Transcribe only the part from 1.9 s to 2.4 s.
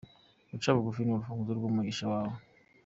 wawe